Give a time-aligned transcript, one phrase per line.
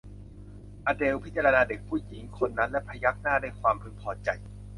[0.85, 4.29] อเดลล์พิจารณาเด็กผู้หญิงคนนั้นและพยักหน้าด้วยความพึงพอใจ